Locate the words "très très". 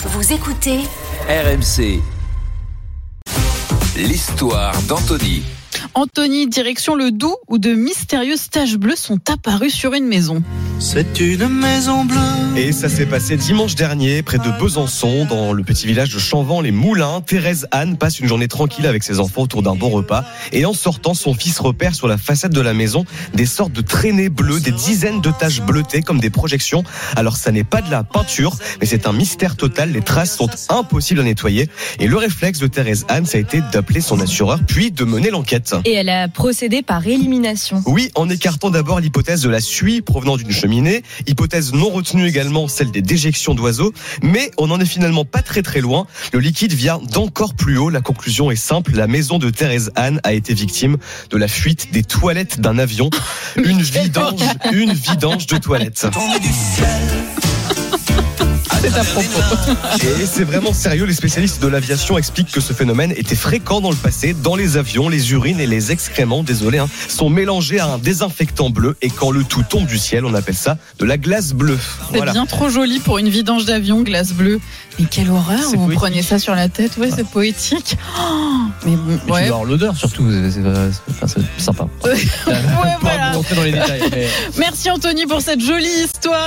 45.42-45.80